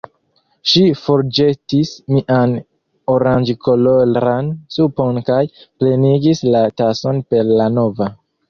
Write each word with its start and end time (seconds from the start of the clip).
Ŝi 0.69 0.81
forĵetis 1.01 1.91
mian 2.13 2.55
oranĝkoloran 3.15 4.49
supon 4.79 5.23
kaj 5.31 5.41
plenigis 5.63 6.45
la 6.57 6.67
tason 6.83 7.23
per 7.33 7.57
la 7.63 7.73
nova. 7.81 8.15